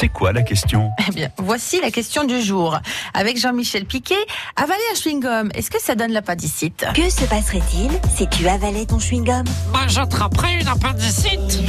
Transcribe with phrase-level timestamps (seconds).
[0.00, 0.92] C'est quoi la question?
[1.08, 2.78] Eh bien, voici la question du jour.
[3.14, 4.14] Avec Jean-Michel Piquet,
[4.54, 6.86] avaler un chewing-gum, est-ce que ça donne l'appendicite?
[6.94, 9.42] Que se passerait-il si tu avalais ton chewing-gum?
[9.72, 11.64] Bah, j'attraperais une appendicite.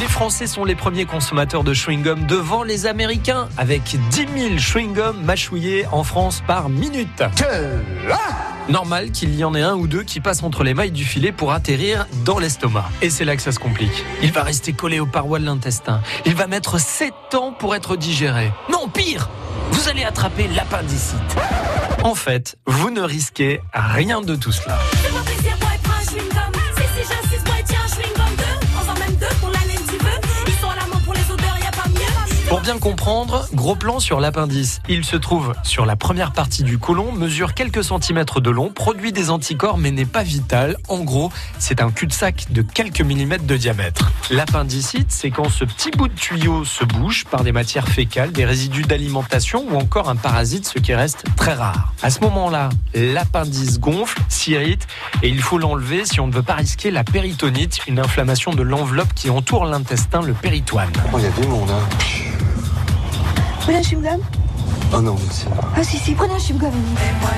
[0.00, 5.22] Les Français sont les premiers consommateurs de chewing-gum devant les Américains, avec 10 000 chewing-gums
[5.22, 7.22] mâchouillés en France par minute.
[8.68, 11.32] Normal qu'il y en ait un ou deux qui passent entre les mailles du filet
[11.32, 12.84] pour atterrir dans l'estomac.
[13.00, 14.04] Et c'est là que ça se complique.
[14.22, 16.02] Il va rester collé aux parois de l'intestin.
[16.26, 18.52] Il va mettre 7 ans pour être digéré.
[18.70, 19.30] Non, pire
[19.72, 21.16] Vous allez attraper l'appendicite.
[22.02, 24.78] En fait, vous ne risquez rien de tout cela.
[32.68, 34.82] Bien comprendre, gros plan sur l'appendice.
[34.90, 39.10] Il se trouve sur la première partie du côlon, mesure quelques centimètres de long, produit
[39.10, 40.76] des anticorps mais n'est pas vital.
[40.88, 44.12] En gros, c'est un cul-de-sac de quelques millimètres de diamètre.
[44.28, 48.44] L'appendicite, c'est quand ce petit bout de tuyau se bouche par des matières fécales, des
[48.44, 51.94] résidus d'alimentation ou encore un parasite, ce qui reste très rare.
[52.02, 54.86] À ce moment-là, l'appendice gonfle, s'irrite
[55.22, 58.62] et il faut l'enlever si on ne veut pas risquer la péritonite, une inflammation de
[58.62, 60.92] l'enveloppe qui entoure l'intestin, le péritoine.
[61.16, 62.27] Il y a du monde, hein?
[63.68, 64.20] Prenez un chewing-gum?
[64.94, 65.44] Oh non, merci.
[65.76, 66.72] Ah si, si, prenez un chewing-gum.
[67.20, 67.30] Moi,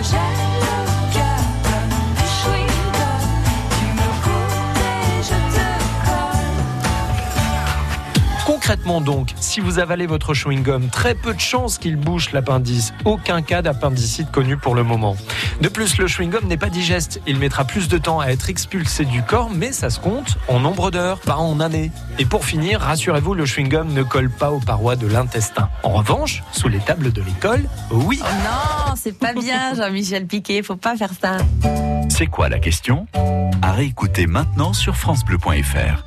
[8.51, 12.93] Concrètement donc, si vous avalez votre chewing-gum, très peu de chances qu'il bouche l'appendice.
[13.05, 15.17] Aucun cas d'appendicite connu pour le moment.
[15.61, 17.21] De plus, le chewing-gum n'est pas digeste.
[17.29, 20.59] Il mettra plus de temps à être expulsé du corps, mais ça se compte en
[20.59, 21.93] nombre d'heures, pas en années.
[22.19, 25.69] Et pour finir, rassurez-vous, le chewing-gum ne colle pas aux parois de l'intestin.
[25.85, 28.19] En revanche, sous les tables de l'école, oui.
[28.21, 31.37] Oh non, c'est pas bien, Jean-Michel Piquet, faut pas faire ça.
[32.09, 33.07] C'est quoi la question?
[33.63, 36.05] À réécouter maintenant sur FranceBleu.fr.